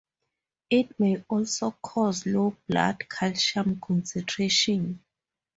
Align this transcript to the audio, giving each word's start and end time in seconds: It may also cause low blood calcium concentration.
It 0.71 0.99
may 0.99 1.23
also 1.29 1.69
cause 1.79 2.25
low 2.25 2.57
blood 2.67 3.05
calcium 3.07 3.79
concentration. 3.79 5.03